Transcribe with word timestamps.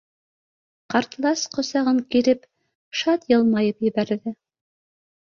—Ҡартлас 0.93 1.41
ҡосағын 1.57 1.99
киреп 2.15 2.47
шат 3.01 3.27
йылмайып 3.35 3.85
ебәрҙе. 3.89 4.35